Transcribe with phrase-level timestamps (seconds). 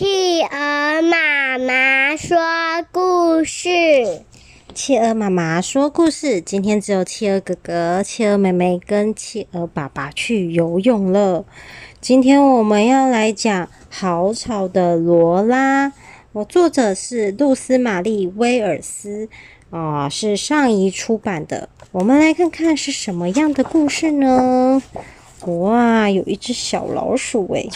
[0.00, 2.38] 企鹅妈妈说
[2.90, 3.68] 故事，
[4.72, 6.40] 企鹅妈妈说故事。
[6.40, 11.44] 今天只有企鹅哥哥、企鹅妹妹跟企鹅爸爸去游泳了。
[12.00, 15.88] 今天我们要来讲《好吵的罗拉》，
[16.32, 19.28] 我作者是露丝玛丽·威尔斯，
[19.68, 21.68] 啊、哦，是上一出版的。
[21.92, 24.82] 我们来看看是什么样的故事呢？
[25.44, 27.68] 哇，有一只小老鼠诶。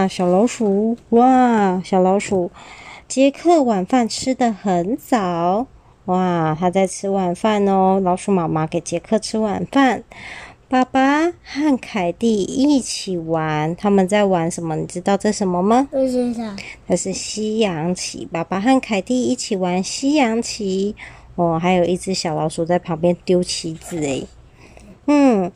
[0.00, 0.96] 哇，小老鼠！
[1.10, 2.50] 哇，小老鼠！
[3.06, 5.66] 杰克晚饭吃的很早。
[6.06, 8.00] 哇，他在吃晚饭哦。
[8.02, 10.02] 老鼠妈妈给杰克吃晚饭。
[10.70, 14.74] 爸爸和凯蒂一起玩，他们在玩什么？
[14.74, 15.86] 你知道这什么吗？
[15.90, 16.56] 不知道。
[16.88, 18.26] 这是西洋棋。
[18.32, 20.96] 爸爸和凯蒂一起玩西洋棋。
[21.34, 24.26] 哦，还有一只小老鼠在旁边丢棋子诶。
[25.04, 25.52] 嗯，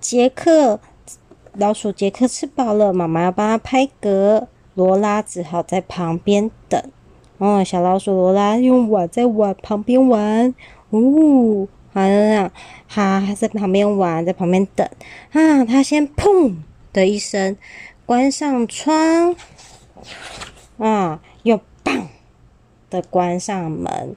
[0.00, 0.80] 杰克。
[1.58, 6.80] 老鼠杰克吃饱了，妈妈要帮他拍嗝，罗拉只好在旁边等。
[7.38, 10.54] 哦，小老鼠罗拉用碗在碗旁边玩，
[10.92, 12.52] 呜、好像这样，
[12.86, 14.88] 哈，还在旁边玩，在旁边等。
[15.32, 16.54] 啊，他先砰
[16.92, 17.56] 的一声
[18.06, 19.34] 关上窗，
[20.78, 22.04] 啊，又砰
[22.88, 24.14] 的关上门。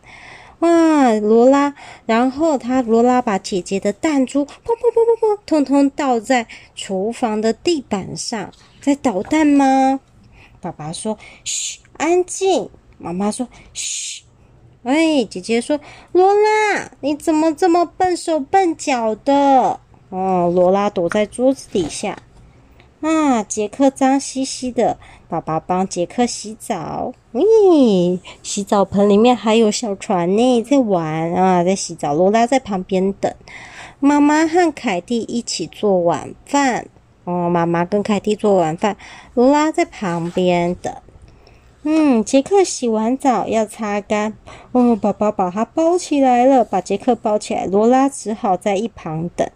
[0.61, 1.75] 哇，罗拉！
[2.05, 9.99] 然后他罗拉把姐姐的弹珠砰砰砰砰砰，通通倒在厨房的地板上，在捣蛋吗？
[10.59, 14.23] 爸爸说：“嘘，安静。”妈妈说：“嘘。”
[14.83, 15.79] 哎，姐姐说
[16.13, 22.17] ：“罗拉，你怎么这么笨手笨脚的？”哦，罗拉躲在桌子底下。
[23.01, 27.11] 啊，杰克脏兮兮的，爸爸帮杰克洗澡。
[27.33, 32.13] 咦，洗澡盆里面还有小船呢，在玩啊，在洗澡。
[32.13, 33.33] 罗拉在旁边等。
[33.99, 36.85] 妈妈和凯蒂一起做晚饭。
[37.23, 38.95] 哦，妈妈跟凯蒂做晚饭，
[39.33, 40.93] 罗拉在旁边等。
[41.83, 44.35] 嗯，杰克洗完澡要擦干。
[44.73, 47.65] 哦，宝宝把它包起来了，把杰克包起来。
[47.65, 49.49] 罗拉只好在一旁等。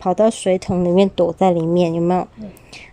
[0.00, 2.26] 跑到水桶里面躲在里面，有没有？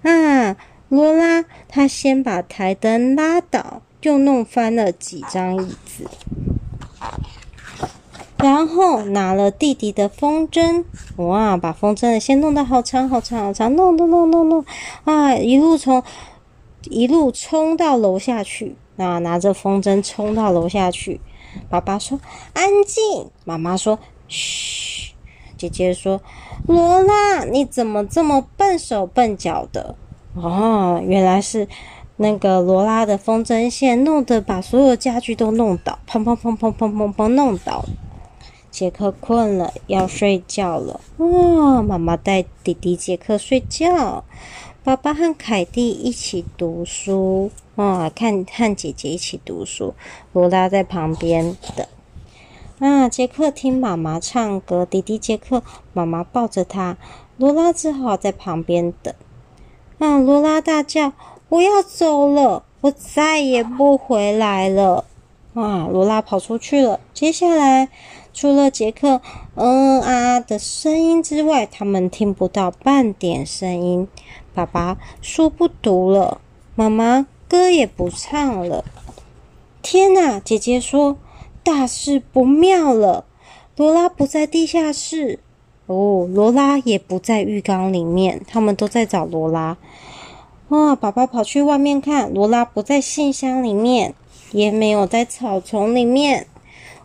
[0.03, 0.55] 啊，
[0.89, 6.05] 罗拉，她先把台灯拉倒，又弄翻了几张椅子，
[8.37, 10.83] 然后拿了弟弟的风筝，
[11.15, 14.65] 哇，把风筝先弄得好长好长好长，弄弄弄弄弄，
[15.05, 16.03] 啊，一路从
[16.83, 21.19] 一路冲到楼下去，啊，拿着风筝冲到楼下去。
[21.69, 22.19] 爸爸说
[22.53, 23.97] ：“安静。”妈妈说
[24.27, 24.95] ：“嘘。”
[25.57, 26.21] 姐姐说。
[26.67, 29.95] 罗拉，你怎么这么笨手笨脚的？
[30.35, 31.67] 哦，原来是
[32.17, 37.85] 那个罗拉的风筝线弄得把所有家具都弄倒，砰砰砰砰砰砰砰弄倒。
[38.69, 40.99] 杰克困了，要睡觉了。
[41.17, 44.23] 哦，妈妈带弟弟杰克睡觉，
[44.83, 47.49] 爸爸和凯蒂一起读书。
[47.75, 49.93] 哦，看和姐姐一起读书，
[50.33, 51.87] 罗拉在旁边等。
[52.79, 56.95] 啊，杰克听妈妈唱歌，弟弟杰克，妈妈抱着他，
[57.37, 59.11] 罗拉只好在旁边等。
[59.97, 61.13] 啊，罗拉大叫
[61.49, 65.05] ：“我要走了，我再也不回来了！”
[65.55, 66.99] 啊，罗拉跑出去了。
[67.15, 67.89] 接下来，
[68.31, 69.21] 除了杰克
[69.55, 74.07] 嗯啊的声音之外，他们听不到半点声音。
[74.53, 76.39] 爸爸书不读了，
[76.75, 78.85] 妈妈歌也不唱了。
[79.81, 80.39] 天哪！
[80.39, 81.17] 姐姐说。
[81.67, 83.25] 大事不妙了！
[83.75, 85.37] 罗拉不在地下室，
[85.87, 89.75] 哦，罗拉也不在浴缸里面，他们都在找罗拉。
[90.69, 94.13] 哇，爸爸跑去外面看，罗拉不在信箱里面，
[94.53, 96.47] 也没有在草丛里面。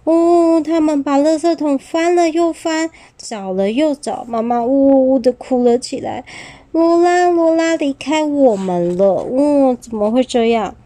[0.04, 6.24] 哦，他们把垃圾桶翻了又翻，找了又找，妈妈呜呜呜的哭了起来。
[6.70, 10.76] 罗拉，罗拉离开我们了，哦，怎么会这样？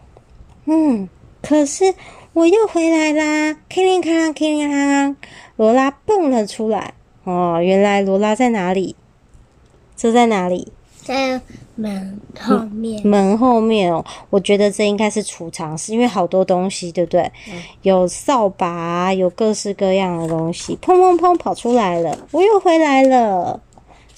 [0.65, 1.07] 嗯，
[1.43, 1.93] 可是。
[2.37, 3.57] 我又回来啦！
[3.67, 5.15] 叮铃哐啷，叮铃哐啷，
[5.55, 6.93] 罗拉蹦了出来。
[7.23, 8.95] 哦，原来罗拉在哪里？
[9.95, 10.71] 这在哪里？
[11.03, 11.41] 在
[11.73, 13.01] 门后面。
[13.03, 17.23] 嗯、门后面哦，我觉得这应该是储藏室，因为好多东西，对不对？
[17.49, 22.15] 嗯、有扫把，有各式各样的东西，砰砰砰跑出来了！
[22.29, 23.59] 我又回来了。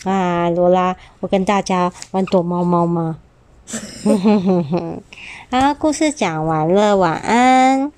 [0.04, 3.19] 啊，罗拉，我跟大家玩躲猫猫吗？
[4.04, 5.01] 哼哼哼哼。
[5.50, 7.94] 好，故事讲完了，晚安。